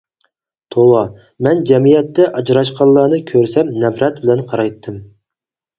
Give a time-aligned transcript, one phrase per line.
[0.75, 1.01] توۋا،
[1.47, 5.03] مەن جەمئىيەتتە ئاجراشقانلارنى كۆرسەم نەپرەت بىلەن قارايتتىم.